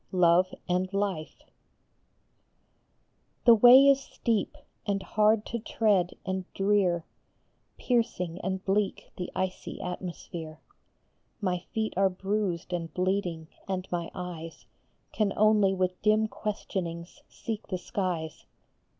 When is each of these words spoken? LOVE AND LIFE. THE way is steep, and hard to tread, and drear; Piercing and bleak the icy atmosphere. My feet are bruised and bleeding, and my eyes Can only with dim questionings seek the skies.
LOVE 0.11 0.55
AND 0.67 0.93
LIFE. 0.95 1.43
THE 3.45 3.53
way 3.53 3.85
is 3.85 3.99
steep, 4.01 4.57
and 4.83 5.03
hard 5.03 5.45
to 5.45 5.59
tread, 5.59 6.15
and 6.25 6.51
drear; 6.55 7.05
Piercing 7.77 8.41
and 8.43 8.65
bleak 8.65 9.11
the 9.17 9.31
icy 9.35 9.79
atmosphere. 9.79 10.59
My 11.39 11.59
feet 11.71 11.93
are 11.97 12.09
bruised 12.09 12.73
and 12.73 12.91
bleeding, 12.95 13.47
and 13.67 13.87
my 13.91 14.09
eyes 14.15 14.65
Can 15.11 15.33
only 15.37 15.71
with 15.75 16.01
dim 16.01 16.27
questionings 16.27 17.21
seek 17.29 17.67
the 17.67 17.77
skies. 17.77 18.47